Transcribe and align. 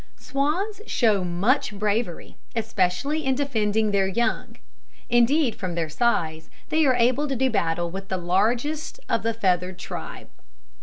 Swans 0.17 0.81
show 0.87 1.23
much 1.23 1.77
bravery, 1.77 2.35
especially 2.55 3.23
in 3.23 3.35
defending 3.35 3.91
their 3.91 4.07
young; 4.07 4.57
indeed, 5.09 5.53
from 5.55 5.75
their 5.75 5.89
size, 5.89 6.49
they 6.69 6.87
are 6.87 6.95
able 6.95 7.27
to 7.27 7.35
do 7.35 7.51
battle 7.51 7.91
with 7.91 8.07
the 8.07 8.17
largest 8.17 8.99
of 9.07 9.21
the 9.21 9.31
feathered 9.35 9.77
tribe. 9.77 10.29